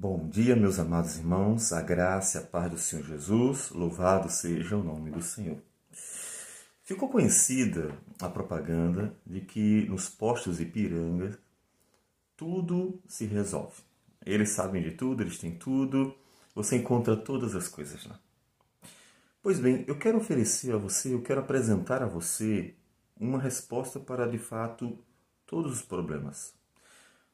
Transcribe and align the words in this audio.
Bom 0.00 0.28
dia, 0.28 0.54
meus 0.54 0.78
amados 0.78 1.16
irmãos, 1.18 1.72
a 1.72 1.82
graça 1.82 2.38
e 2.38 2.40
a 2.40 2.46
paz 2.46 2.70
do 2.70 2.78
Senhor 2.78 3.04
Jesus, 3.04 3.70
louvado 3.70 4.30
seja 4.30 4.76
o 4.76 4.84
nome 4.84 5.10
do 5.10 5.20
Senhor. 5.20 5.60
Ficou 6.84 7.08
conhecida 7.08 7.92
a 8.20 8.28
propaganda 8.28 9.12
de 9.26 9.40
que 9.40 9.88
nos 9.88 10.08
postos 10.08 10.60
Ipiranga 10.60 11.36
tudo 12.36 13.02
se 13.08 13.26
resolve. 13.26 13.82
Eles 14.24 14.50
sabem 14.50 14.84
de 14.84 14.92
tudo, 14.92 15.24
eles 15.24 15.36
têm 15.36 15.58
tudo, 15.58 16.14
você 16.54 16.76
encontra 16.76 17.16
todas 17.16 17.56
as 17.56 17.66
coisas 17.66 18.06
lá. 18.06 18.20
Pois 19.42 19.58
bem, 19.58 19.84
eu 19.88 19.98
quero 19.98 20.18
oferecer 20.18 20.72
a 20.72 20.78
você, 20.78 21.12
eu 21.12 21.22
quero 21.22 21.40
apresentar 21.40 22.04
a 22.04 22.06
você 22.06 22.72
uma 23.18 23.40
resposta 23.40 23.98
para 23.98 24.28
de 24.28 24.38
fato 24.38 24.96
todos 25.44 25.72
os 25.72 25.82
problemas. 25.82 26.54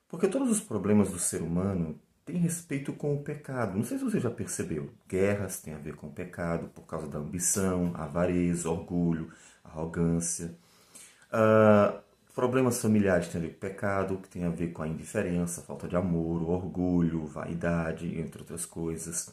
Porque 0.09 0.29
todos 0.29 0.51
os 0.51 0.61
problemas 0.61 1.11
do 1.11 1.19
ser 1.19 1.43
humano 1.43 2.01
tem 2.25 2.37
respeito 2.37 2.93
com 2.93 3.15
o 3.15 3.23
pecado. 3.23 3.77
Não 3.77 3.85
sei 3.85 3.99
se 3.99 4.05
você 4.05 4.19
já 4.19 4.31
percebeu. 4.31 4.91
Guerras 5.09 5.61
têm 5.61 5.75
a 5.75 5.79
ver 5.79 5.95
com 5.95 6.07
o 6.07 6.13
pecado 6.13 6.69
por 6.69 6.83
causa 6.83 7.07
da 7.07 7.19
ambição, 7.19 7.93
avareza, 7.95 8.71
orgulho, 8.71 9.31
arrogância. 9.63 10.57
Uh, 11.31 12.01
problemas 12.35 12.81
familiares 12.81 13.29
têm 13.29 13.41
a 13.41 13.45
ver 13.45 13.51
com 13.51 13.57
o 13.57 13.61
pecado, 13.61 14.19
que 14.19 14.29
tem 14.29 14.45
a 14.45 14.51
ver 14.51 14.73
com 14.73 14.83
a 14.83 14.89
indiferença, 14.89 15.63
falta 15.63 15.87
de 15.87 15.97
amor, 15.97 16.43
orgulho, 16.49 17.27
vaidade, 17.27 18.19
entre 18.19 18.41
outras 18.41 18.65
coisas. 18.65 19.31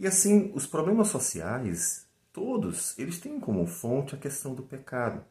E 0.00 0.06
assim, 0.06 0.50
os 0.54 0.66
problemas 0.66 1.08
sociais, 1.08 2.06
todos, 2.32 2.98
eles 2.98 3.18
têm 3.18 3.38
como 3.38 3.66
fonte 3.66 4.14
a 4.14 4.18
questão 4.18 4.54
do 4.54 4.62
pecado. 4.62 5.22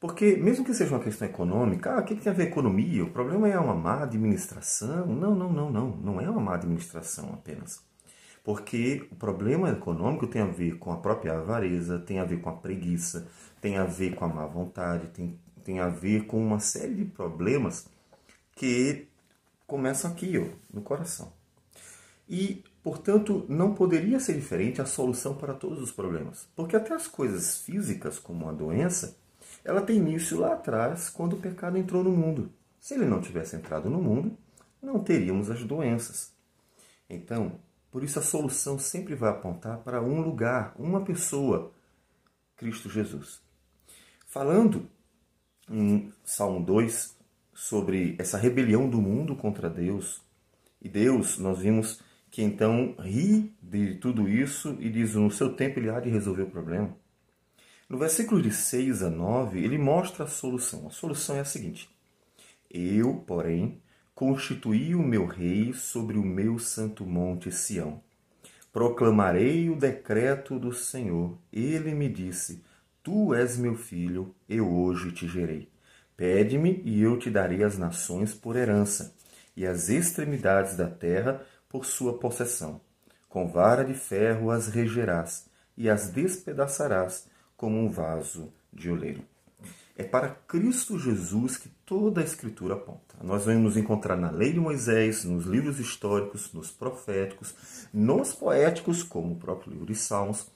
Porque, 0.00 0.36
mesmo 0.36 0.64
que 0.64 0.74
seja 0.74 0.94
uma 0.94 1.02
questão 1.02 1.26
econômica, 1.26 1.94
ah, 1.94 2.00
o 2.00 2.04
que 2.04 2.14
tem 2.14 2.30
a 2.30 2.34
ver 2.34 2.48
economia? 2.48 3.04
O 3.04 3.10
problema 3.10 3.48
é 3.48 3.58
uma 3.58 3.74
má 3.74 4.02
administração? 4.02 5.06
Não, 5.06 5.34
não, 5.34 5.52
não, 5.52 5.70
não. 5.70 5.96
Não 5.96 6.20
é 6.20 6.28
uma 6.28 6.40
má 6.40 6.54
administração 6.54 7.30
apenas. 7.32 7.82
Porque 8.42 9.08
o 9.10 9.16
problema 9.16 9.70
econômico 9.70 10.26
tem 10.26 10.42
a 10.42 10.46
ver 10.46 10.78
com 10.78 10.92
a 10.92 10.98
própria 10.98 11.38
avareza, 11.38 11.98
tem 11.98 12.18
a 12.18 12.24
ver 12.24 12.42
com 12.42 12.50
a 12.50 12.56
preguiça, 12.56 13.26
tem 13.60 13.78
a 13.78 13.84
ver 13.84 14.14
com 14.14 14.26
a 14.26 14.28
má 14.28 14.46
vontade, 14.46 15.06
tem, 15.08 15.40
tem 15.64 15.80
a 15.80 15.88
ver 15.88 16.26
com 16.26 16.38
uma 16.38 16.60
série 16.60 16.94
de 16.94 17.06
problemas 17.06 17.86
que 18.54 19.08
começam 19.66 20.10
aqui, 20.10 20.36
ó, 20.38 20.46
no 20.72 20.82
coração. 20.82 21.32
E, 22.28 22.62
portanto, 22.82 23.46
não 23.48 23.74
poderia 23.74 24.20
ser 24.20 24.34
diferente 24.34 24.82
a 24.82 24.86
solução 24.86 25.34
para 25.34 25.54
todos 25.54 25.80
os 25.80 25.90
problemas. 25.90 26.46
Porque 26.54 26.76
até 26.76 26.94
as 26.94 27.06
coisas 27.06 27.58
físicas, 27.58 28.18
como 28.18 28.48
a 28.48 28.52
doença, 28.52 29.16
ela 29.64 29.80
tem 29.80 29.96
início 29.96 30.38
lá 30.38 30.54
atrás, 30.54 31.08
quando 31.08 31.34
o 31.34 31.40
pecado 31.40 31.78
entrou 31.78 32.04
no 32.04 32.10
mundo. 32.10 32.52
Se 32.78 32.94
ele 32.94 33.06
não 33.06 33.20
tivesse 33.20 33.56
entrado 33.56 33.88
no 33.88 34.02
mundo, 34.02 34.36
não 34.82 35.02
teríamos 35.02 35.50
as 35.50 35.64
doenças. 35.64 36.34
Então, 37.08 37.58
por 37.90 38.02
isso 38.02 38.18
a 38.18 38.22
solução 38.22 38.78
sempre 38.78 39.14
vai 39.14 39.30
apontar 39.30 39.78
para 39.78 40.02
um 40.02 40.20
lugar, 40.20 40.74
uma 40.78 41.02
pessoa, 41.02 41.72
Cristo 42.56 42.90
Jesus. 42.90 43.40
Falando 44.26 44.88
em 45.70 46.12
Salmo 46.22 46.62
2 46.64 47.16
sobre 47.54 48.16
essa 48.18 48.36
rebelião 48.36 48.90
do 48.90 49.00
mundo 49.00 49.34
contra 49.34 49.70
Deus, 49.70 50.22
e 50.84 50.88
Deus, 50.88 51.38
nós 51.38 51.60
vimos 51.60 52.02
que 52.30 52.42
então 52.42 52.94
ri 52.98 53.56
de 53.62 53.94
tudo 53.94 54.28
isso 54.28 54.76
e 54.78 54.90
diz: 54.90 55.14
no 55.14 55.30
seu 55.30 55.54
tempo 55.56 55.78
ele 55.78 55.88
há 55.88 55.98
de 55.98 56.10
resolver 56.10 56.42
o 56.42 56.50
problema. 56.50 56.94
No 57.88 57.98
versículo 57.98 58.40
de 58.40 58.50
6 58.50 59.02
a 59.02 59.10
9, 59.10 59.62
ele 59.62 59.76
mostra 59.76 60.24
a 60.24 60.28
solução. 60.28 60.86
A 60.86 60.90
solução 60.90 61.36
é 61.36 61.40
a 61.40 61.44
seguinte: 61.44 61.88
Eu, 62.70 63.22
porém, 63.26 63.80
constituí 64.14 64.94
o 64.94 65.02
meu 65.02 65.26
rei 65.26 65.72
sobre 65.74 66.16
o 66.16 66.22
meu 66.22 66.58
santo 66.58 67.04
monte 67.04 67.52
Sião. 67.52 68.00
Proclamarei 68.72 69.68
o 69.68 69.76
decreto 69.76 70.58
do 70.58 70.72
Senhor. 70.72 71.36
Ele 71.52 71.94
me 71.94 72.08
disse: 72.08 72.64
Tu 73.02 73.34
és 73.34 73.58
meu 73.58 73.76
filho, 73.76 74.34
eu 74.48 74.66
hoje 74.66 75.12
te 75.12 75.28
gerei. 75.28 75.68
Pede-me 76.16 76.80
e 76.84 77.02
eu 77.02 77.18
te 77.18 77.28
darei 77.28 77.62
as 77.62 77.76
nações 77.76 78.32
por 78.32 78.56
herança, 78.56 79.14
e 79.54 79.66
as 79.66 79.90
extremidades 79.90 80.76
da 80.76 80.88
terra 80.88 81.42
por 81.68 81.84
sua 81.84 82.18
possessão. 82.18 82.80
Com 83.28 83.46
vara 83.46 83.84
de 83.84 83.94
ferro 83.94 84.50
as 84.50 84.68
regerás, 84.68 85.46
e 85.76 85.90
as 85.90 86.08
despedaçarás 86.08 87.26
como 87.56 87.78
um 87.78 87.88
vaso 87.88 88.52
de 88.72 88.90
oleiro. 88.90 89.24
É 89.96 90.02
para 90.02 90.28
Cristo 90.28 90.98
Jesus 90.98 91.56
que 91.56 91.68
toda 91.86 92.20
a 92.20 92.24
Escritura 92.24 92.74
aponta. 92.74 93.14
Nós 93.22 93.44
vamos 93.44 93.62
nos 93.62 93.76
encontrar 93.76 94.16
na 94.16 94.30
lei 94.30 94.52
de 94.52 94.58
Moisés, 94.58 95.24
nos 95.24 95.46
livros 95.46 95.78
históricos, 95.78 96.52
nos 96.52 96.70
proféticos, 96.70 97.54
nos 97.92 98.34
poéticos, 98.34 99.04
como 99.04 99.34
o 99.34 99.38
próprio 99.38 99.72
livro 99.72 99.86
de 99.86 99.94
Salmos, 99.94 100.48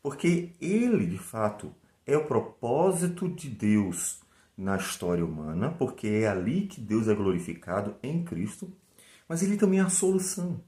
porque 0.00 0.52
ele, 0.60 1.06
de 1.06 1.18
fato, 1.18 1.74
é 2.06 2.16
o 2.16 2.26
propósito 2.26 3.28
de 3.28 3.48
Deus 3.48 4.20
na 4.56 4.76
história 4.76 5.24
humana, 5.24 5.70
porque 5.70 6.06
é 6.06 6.28
ali 6.28 6.66
que 6.66 6.80
Deus 6.80 7.08
é 7.08 7.14
glorificado 7.14 7.96
em 8.00 8.22
Cristo, 8.22 8.72
mas 9.28 9.42
ele 9.42 9.56
também 9.56 9.80
é 9.80 9.82
a 9.82 9.88
solução. 9.88 10.60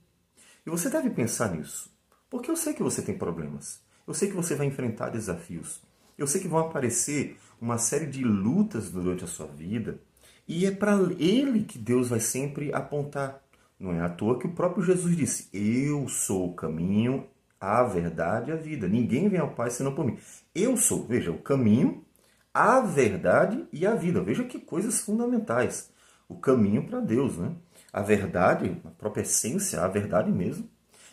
E 0.67 0.71
você 0.71 0.91
deve 0.91 1.11
pensar 1.11 1.55
nisso, 1.55 1.89
porque 2.29 2.51
eu 2.51 2.57
sei 2.57 2.75
que 2.75 2.83
você 2.83 3.03
tem 3.03 3.17
problemas. 3.17 3.81
Eu 4.07 4.15
sei 4.15 4.29
que 4.29 4.37
você 4.37 4.55
vai 4.55 4.67
enfrentar 4.67 5.11
desafios. 5.11 5.83
Eu 6.17 6.27
sei 6.27 6.41
que 6.41 6.49
vão 6.49 6.61
aparecer 6.61 7.37
uma 7.61 7.77
série 7.77 8.07
de 8.07 8.23
lutas 8.23 8.91
durante 8.91 9.25
a 9.25 9.27
sua 9.27 9.47
vida. 9.47 9.99
E 10.47 10.65
é 10.65 10.71
para 10.71 10.95
ele 11.19 11.65
que 11.65 11.79
Deus 11.79 12.09
vai 12.09 12.21
sempre 12.21 12.73
apontar. 12.73 13.43
Não 13.79 13.93
é 13.93 14.01
à 14.01 14.09
toa 14.09 14.39
que 14.39 14.47
o 14.47 14.53
próprio 14.53 14.85
Jesus 14.85 15.17
disse: 15.17 15.49
Eu 15.53 16.09
sou 16.09 16.51
o 16.51 16.55
caminho, 16.55 17.27
a 17.61 17.83
verdade 17.83 18.51
e 18.51 18.55
a 18.55 18.57
vida. 18.57 18.89
Ninguém 18.89 19.29
vem 19.29 19.41
ao 19.41 19.55
Pai 19.55 19.71
senão 19.71 19.95
por 19.95 20.05
mim. 20.05 20.19
Eu 20.55 20.77
sou, 20.77 21.05
veja, 21.05 21.31
o 21.31 21.43
caminho, 21.43 22.05
a 22.55 22.81
verdade 22.81 23.67
e 23.73 23.87
a 23.87 23.95
vida. 23.95 24.23
Veja 24.23 24.45
que 24.45 24.59
coisas 24.59 25.01
fundamentais. 25.01 25.91
O 26.29 26.37
caminho 26.37 26.87
para 26.87 27.01
Deus, 27.01 27.37
né? 27.37 27.55
A 27.93 28.03
verdade, 28.03 28.81
a 28.85 28.91
própria 28.91 29.23
essência, 29.23 29.83
a 29.83 29.89
verdade 29.89 30.31
mesmo. 30.31 30.69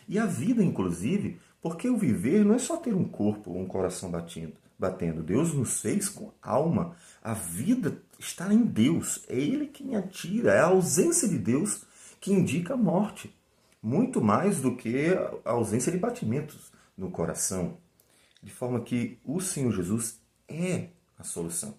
E 0.08 0.18
a 0.18 0.26
vida, 0.26 0.62
inclusive, 0.62 1.40
porque 1.64 1.88
o 1.88 1.96
viver 1.96 2.44
não 2.44 2.54
é 2.54 2.58
só 2.58 2.76
ter 2.76 2.94
um 2.94 3.08
corpo 3.08 3.50
ou 3.52 3.58
um 3.58 3.66
coração 3.66 4.10
batendo, 4.10 4.52
batendo. 4.78 5.22
Deus 5.22 5.54
nos 5.54 5.80
fez 5.80 6.10
com 6.10 6.30
alma. 6.42 6.94
A 7.22 7.32
vida 7.32 8.02
está 8.18 8.52
em 8.52 8.66
Deus. 8.66 9.24
É 9.30 9.38
Ele 9.38 9.68
que 9.68 9.82
me 9.82 9.96
atira. 9.96 10.52
É 10.52 10.60
a 10.60 10.66
ausência 10.66 11.26
de 11.26 11.38
Deus 11.38 11.86
que 12.20 12.34
indica 12.34 12.74
a 12.74 12.76
morte. 12.76 13.34
Muito 13.82 14.20
mais 14.20 14.60
do 14.60 14.76
que 14.76 15.06
a 15.42 15.52
ausência 15.52 15.90
de 15.90 15.96
batimentos 15.96 16.70
no 16.98 17.10
coração. 17.10 17.78
De 18.42 18.52
forma 18.52 18.82
que 18.82 19.18
o 19.24 19.40
Senhor 19.40 19.72
Jesus 19.72 20.20
é 20.46 20.88
a 21.18 21.24
solução. 21.24 21.78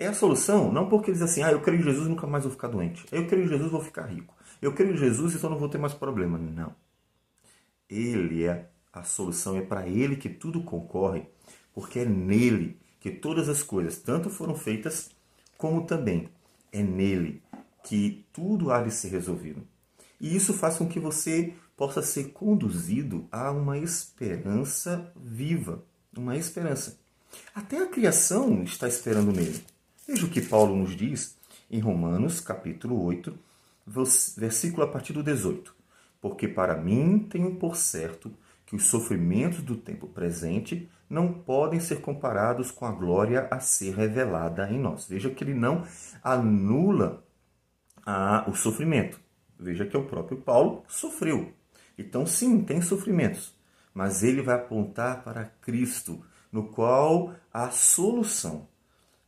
É 0.00 0.08
a 0.08 0.14
solução 0.14 0.72
não 0.72 0.88
porque 0.88 1.12
diz 1.12 1.22
assim, 1.22 1.44
ah, 1.44 1.52
eu 1.52 1.60
creio 1.60 1.78
em 1.78 1.84
Jesus 1.84 2.08
nunca 2.08 2.26
mais 2.26 2.42
vou 2.42 2.50
ficar 2.50 2.66
doente. 2.66 3.06
Eu 3.12 3.24
creio 3.28 3.44
em 3.44 3.48
Jesus 3.48 3.70
vou 3.70 3.80
ficar 3.80 4.06
rico. 4.06 4.34
Eu 4.60 4.72
creio 4.74 4.94
em 4.94 4.96
Jesus 4.96 5.36
então 5.36 5.48
não 5.48 5.58
vou 5.58 5.68
ter 5.68 5.78
mais 5.78 5.94
problema. 5.94 6.36
Não. 6.36 6.74
Ele 7.88 8.42
é 8.42 8.68
a 8.96 9.02
solução 9.02 9.58
é 9.58 9.60
para 9.60 9.86
Ele 9.86 10.16
que 10.16 10.28
tudo 10.30 10.62
concorre, 10.62 11.26
porque 11.74 11.98
é 11.98 12.04
nele 12.06 12.78
que 12.98 13.10
todas 13.10 13.46
as 13.46 13.62
coisas 13.62 13.98
tanto 13.98 14.30
foram 14.30 14.56
feitas, 14.56 15.10
como 15.58 15.84
também 15.84 16.30
é 16.72 16.82
nele 16.82 17.42
que 17.84 18.24
tudo 18.32 18.72
há 18.72 18.82
de 18.82 18.90
ser 18.90 19.08
resolvido. 19.08 19.62
E 20.18 20.34
isso 20.34 20.54
faz 20.54 20.78
com 20.78 20.88
que 20.88 20.98
você 20.98 21.52
possa 21.76 22.00
ser 22.00 22.32
conduzido 22.32 23.28
a 23.30 23.50
uma 23.50 23.76
esperança 23.76 25.12
viva, 25.14 25.84
uma 26.16 26.36
esperança. 26.36 26.98
Até 27.54 27.78
a 27.78 27.86
criação 27.86 28.62
está 28.62 28.88
esperando 28.88 29.30
nele. 29.30 29.62
Veja 30.08 30.24
o 30.24 30.30
que 30.30 30.40
Paulo 30.40 30.74
nos 30.74 30.96
diz 30.96 31.36
em 31.70 31.80
Romanos, 31.80 32.40
capítulo 32.40 33.04
8, 33.04 33.38
versículo 34.38 34.84
a 34.84 34.88
partir 34.88 35.12
do 35.12 35.22
18. 35.22 35.74
Porque 36.18 36.48
para 36.48 36.76
mim 36.76 37.18
tenho 37.18 37.56
por 37.56 37.76
certo 37.76 38.32
que 38.66 38.74
os 38.74 38.86
sofrimentos 38.86 39.62
do 39.62 39.76
tempo 39.76 40.08
presente 40.08 40.90
não 41.08 41.32
podem 41.32 41.78
ser 41.78 42.00
comparados 42.00 42.72
com 42.72 42.84
a 42.84 42.90
glória 42.90 43.46
a 43.50 43.60
ser 43.60 43.94
revelada 43.94 44.68
em 44.68 44.78
nós. 44.78 45.06
Veja 45.06 45.30
que 45.30 45.44
ele 45.44 45.54
não 45.54 45.86
anula 46.22 47.24
a, 48.04 48.44
o 48.50 48.54
sofrimento. 48.54 49.20
Veja 49.58 49.86
que 49.86 49.96
o 49.96 50.04
próprio 50.04 50.38
Paulo 50.38 50.82
sofreu. 50.88 51.52
Então, 51.96 52.26
sim, 52.26 52.62
tem 52.62 52.82
sofrimentos, 52.82 53.54
mas 53.94 54.22
ele 54.22 54.42
vai 54.42 54.56
apontar 54.56 55.22
para 55.22 55.44
Cristo, 55.62 56.22
no 56.52 56.68
qual 56.68 57.34
a 57.52 57.70
solução. 57.70 58.68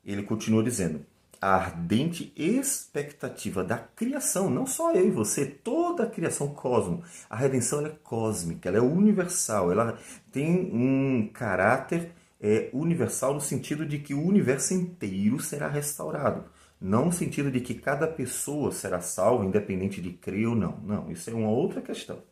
Ele 0.05 0.23
continua 0.23 0.63
dizendo: 0.63 1.07
a 1.41 1.55
ardente 1.55 2.33
expectativa 2.37 3.63
da 3.63 3.79
criação, 3.79 4.51
não 4.51 4.67
só 4.67 4.93
eu 4.93 5.07
e 5.07 5.11
você, 5.11 5.47
toda 5.47 6.05
a 6.05 6.11
criação 6.11 6.49
cosmo. 6.49 7.03
A 7.31 7.37
redenção 7.37 7.85
é 7.87 7.91
cósmica, 8.03 8.69
ela 8.69 8.79
é 8.79 8.81
universal, 8.81 9.71
ela 9.71 9.99
tem 10.33 10.71
um 10.73 11.29
caráter 11.33 12.13
é, 12.41 12.71
universal 12.73 13.35
no 13.35 13.41
sentido 13.41 13.87
de 13.87 13.99
que 13.99 14.15
o 14.15 14.25
universo 14.25 14.75
inteiro 14.75 15.41
será 15.41 15.69
restaurado. 15.69 16.45
Não 16.81 17.07
no 17.07 17.13
sentido 17.13 17.51
de 17.51 17.61
que 17.61 17.75
cada 17.75 18.07
pessoa 18.07 18.71
será 18.71 19.01
salva, 19.01 19.45
independente 19.45 20.01
de 20.01 20.13
crer 20.13 20.49
ou 20.49 20.55
não. 20.55 20.79
Não, 20.81 21.11
isso 21.11 21.29
é 21.31 21.35
uma 21.35 21.51
outra 21.51 21.83
questão. 21.83 22.23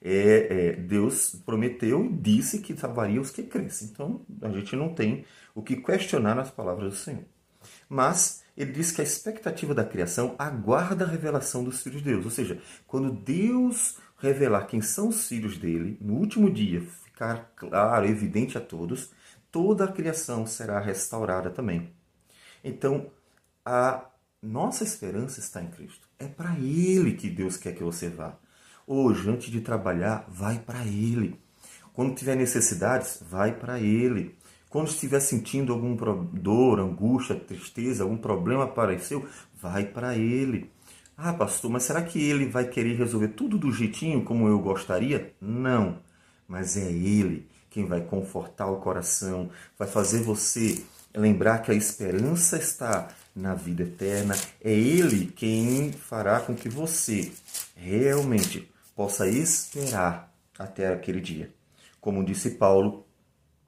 É, 0.00 0.68
é, 0.68 0.72
Deus 0.72 1.34
prometeu 1.44 2.04
e 2.04 2.12
disse 2.12 2.60
que 2.60 2.76
salvaria 2.76 3.20
os 3.20 3.30
que 3.30 3.42
crescem. 3.42 3.88
Então, 3.90 4.24
a 4.42 4.50
gente 4.50 4.74
não 4.76 4.94
tem 4.94 5.24
o 5.54 5.62
que 5.62 5.76
questionar 5.76 6.34
nas 6.34 6.50
palavras 6.50 6.90
do 6.90 6.96
Senhor. 6.96 7.24
Mas 7.88 8.42
ele 8.56 8.72
diz 8.72 8.90
que 8.90 9.00
a 9.00 9.04
expectativa 9.04 9.74
da 9.74 9.84
criação 9.84 10.34
aguarda 10.38 11.04
a 11.04 11.08
revelação 11.08 11.62
dos 11.62 11.82
filhos 11.82 12.02
de 12.02 12.10
Deus. 12.10 12.24
Ou 12.24 12.30
seja, 12.30 12.60
quando 12.86 13.12
Deus 13.12 13.98
revelar 14.18 14.66
quem 14.66 14.80
são 14.80 15.08
os 15.08 15.28
filhos 15.28 15.58
dele, 15.58 15.98
no 16.00 16.14
último 16.14 16.50
dia 16.50 16.80
ficar 16.80 17.52
claro, 17.54 18.06
evidente 18.06 18.56
a 18.56 18.60
todos, 18.60 19.10
toda 19.50 19.84
a 19.84 19.92
criação 19.92 20.46
será 20.46 20.80
restaurada 20.80 21.50
também. 21.50 21.92
Então, 22.64 23.10
a 23.64 24.06
nossa 24.42 24.84
esperança 24.84 25.40
está 25.40 25.62
em 25.62 25.68
Cristo. 25.68 26.08
É 26.18 26.26
para 26.26 26.58
Ele 26.58 27.14
que 27.14 27.28
Deus 27.28 27.56
quer 27.56 27.74
que 27.74 27.82
você 27.82 28.08
vá. 28.08 28.36
Hoje, 28.86 29.28
antes 29.28 29.50
de 29.50 29.60
trabalhar, 29.60 30.24
vai 30.28 30.58
para 30.58 30.84
Ele. 30.84 31.40
Quando 31.92 32.14
tiver 32.14 32.36
necessidades, 32.36 33.22
vai 33.22 33.52
para 33.52 33.80
Ele. 33.80 34.36
Quando 34.76 34.88
estiver 34.88 35.20
sentindo 35.20 35.72
algum 35.72 35.96
dor, 36.34 36.80
angústia, 36.80 37.34
tristeza, 37.34 38.02
algum 38.02 38.18
problema 38.18 38.64
apareceu, 38.64 39.26
vai 39.54 39.86
para 39.86 40.18
Ele. 40.18 40.70
Ah, 41.16 41.32
pastor, 41.32 41.70
mas 41.70 41.84
será 41.84 42.02
que 42.02 42.22
Ele 42.22 42.44
vai 42.44 42.68
querer 42.68 42.94
resolver 42.94 43.28
tudo 43.28 43.56
do 43.56 43.72
jeitinho 43.72 44.22
como 44.22 44.46
eu 44.46 44.58
gostaria? 44.58 45.32
Não. 45.40 46.00
Mas 46.46 46.76
é 46.76 46.92
Ele 46.92 47.48
quem 47.70 47.86
vai 47.86 48.02
confortar 48.02 48.66
o 48.66 48.76
coração, 48.76 49.48
vai 49.78 49.88
fazer 49.88 50.20
você 50.20 50.84
lembrar 51.14 51.62
que 51.62 51.70
a 51.70 51.74
esperança 51.74 52.58
está 52.58 53.08
na 53.34 53.54
vida 53.54 53.82
eterna. 53.82 54.36
É 54.62 54.72
Ele 54.74 55.24
quem 55.24 55.90
fará 55.90 56.38
com 56.38 56.54
que 56.54 56.68
você 56.68 57.32
realmente 57.74 58.70
possa 58.94 59.26
esperar 59.26 60.30
até 60.58 60.92
aquele 60.92 61.22
dia. 61.22 61.50
Como 61.98 62.22
disse 62.22 62.50
Paulo 62.50 63.05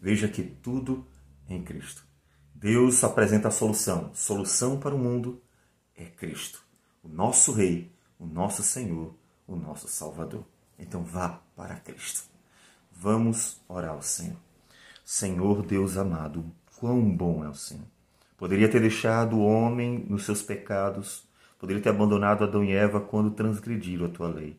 Veja 0.00 0.28
que 0.28 0.42
tudo 0.42 1.06
em 1.48 1.62
Cristo. 1.62 2.04
Deus 2.54 3.04
apresenta 3.04 3.48
a 3.48 3.50
solução. 3.50 4.10
Solução 4.14 4.78
para 4.78 4.94
o 4.94 4.98
mundo 4.98 5.42
é 5.94 6.04
Cristo, 6.04 6.62
o 7.02 7.08
nosso 7.08 7.52
Rei, 7.52 7.92
o 8.18 8.26
nosso 8.26 8.62
Senhor, 8.62 9.14
o 9.46 9.56
nosso 9.56 9.88
Salvador. 9.88 10.44
Então 10.78 11.02
vá 11.02 11.40
para 11.54 11.76
Cristo. 11.76 12.24
Vamos 12.92 13.60
orar 13.68 13.92
ao 13.92 14.02
Senhor. 14.02 14.36
Senhor 15.04 15.62
Deus 15.64 15.96
amado, 15.96 16.44
quão 16.78 17.00
bom 17.14 17.44
é 17.44 17.48
o 17.48 17.54
Senhor. 17.54 17.86
Poderia 18.36 18.68
ter 18.70 18.80
deixado 18.80 19.36
o 19.36 19.46
homem 19.46 20.04
nos 20.08 20.24
seus 20.24 20.42
pecados, 20.42 21.26
poderia 21.58 21.82
ter 21.82 21.90
abandonado 21.90 22.44
Adão 22.44 22.64
e 22.64 22.72
Eva 22.72 23.00
quando 23.00 23.30
transgrediram 23.30 24.06
a 24.06 24.10
tua 24.10 24.28
lei. 24.28 24.58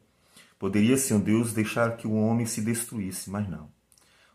Poderia, 0.57 0.97
Senhor 0.97 1.21
Deus, 1.21 1.53
deixar 1.53 1.97
que 1.97 2.07
o 2.07 2.13
homem 2.13 2.45
se 2.45 2.61
destruísse, 2.61 3.29
mas 3.29 3.47
não. 3.47 3.69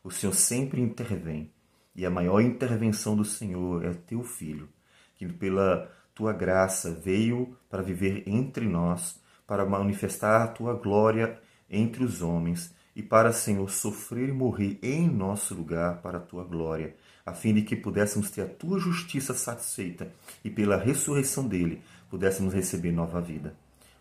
O 0.03 0.11
Senhor 0.11 0.35
sempre 0.35 0.81
intervém. 0.81 1.51
E 1.95 2.05
a 2.07 2.11
maior 2.11 2.41
intervenção 2.41 3.15
do 3.15 3.25
Senhor 3.25 3.85
é 3.85 3.93
teu 3.93 4.25
filho, 4.25 4.69
que 5.15 5.27
pela 5.27 5.91
tua 6.15 6.33
graça 6.33 6.91
veio 6.91 7.57
para 7.69 7.83
viver 7.83 8.25
entre 8.27 8.67
nós, 8.67 9.21
para 9.47 9.67
manifestar 9.67 10.43
a 10.43 10.49
tua 10.49 10.75
glória 10.75 11.39
entre 11.71 12.03
os 12.03 12.23
homens 12.23 12.75
e 12.95 13.03
para, 13.03 13.33
Senhor, 13.33 13.71
sofrer 13.71 14.29
e 14.29 14.33
morrer 14.33 14.79
em 14.83 15.09
nosso 15.09 15.55
lugar 15.55 16.03
para 16.03 16.19
a 16.19 16.21
tua 16.21 16.45
glória, 16.45 16.95
a 17.25 17.33
fim 17.33 17.55
de 17.55 17.63
que 17.63 17.77
pudéssemos 17.77 18.31
ter 18.31 18.43
a 18.43 18.49
tua 18.49 18.79
justiça 18.79 19.33
satisfeita 19.33 20.13
e 20.45 20.51
pela 20.51 20.77
ressurreição 20.77 21.47
dele 21.47 21.83
pudéssemos 22.11 22.53
receber 22.53 22.93
nova 22.93 23.21
vida. 23.21 23.55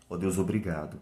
Ó 0.08 0.16
Deus, 0.16 0.38
obrigado. 0.38 1.00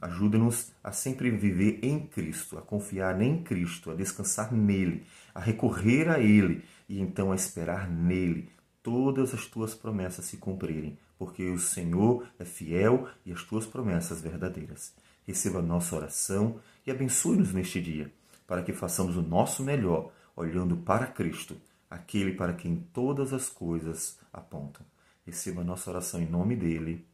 Ajuda-nos 0.00 0.72
a 0.84 0.92
sempre 0.92 1.30
viver 1.30 1.80
em 1.82 2.06
Cristo, 2.06 2.58
a 2.58 2.62
confiar 2.62 3.20
em 3.20 3.42
Cristo, 3.42 3.90
a 3.90 3.94
descansar 3.94 4.52
nele, 4.52 5.04
a 5.34 5.40
recorrer 5.40 6.08
a 6.08 6.18
Ele 6.18 6.64
e 6.88 7.00
então 7.00 7.32
a 7.32 7.34
esperar 7.34 7.90
nele 7.90 8.50
todas 8.82 9.34
as 9.34 9.46
tuas 9.46 9.74
promessas 9.74 10.26
se 10.26 10.36
cumprirem, 10.36 10.96
porque 11.18 11.50
o 11.50 11.58
Senhor 11.58 12.24
é 12.38 12.44
fiel 12.44 13.08
e 13.24 13.32
as 13.32 13.42
tuas 13.42 13.66
promessas 13.66 14.20
verdadeiras. 14.20 14.94
Receba 15.24 15.60
nossa 15.60 15.96
oração 15.96 16.60
e 16.86 16.90
abençoe-nos 16.90 17.52
neste 17.52 17.80
dia, 17.80 18.12
para 18.46 18.62
que 18.62 18.72
façamos 18.72 19.16
o 19.16 19.22
nosso 19.22 19.64
melhor, 19.64 20.12
olhando 20.36 20.76
para 20.76 21.08
Cristo, 21.08 21.56
aquele 21.90 22.34
para 22.34 22.52
quem 22.52 22.76
todas 22.92 23.32
as 23.32 23.48
coisas 23.48 24.20
apontam. 24.32 24.86
Receba 25.26 25.64
nossa 25.64 25.90
oração 25.90 26.22
em 26.22 26.26
nome 26.26 26.54
dele. 26.54 27.04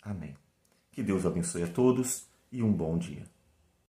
Amém. 0.00 0.34
Que 0.90 1.02
Deus 1.02 1.26
abençoe 1.26 1.64
a 1.64 1.68
todos 1.68 2.27
e 2.50 2.62
um 2.62 2.72
bom 2.72 2.98
dia. 2.98 3.24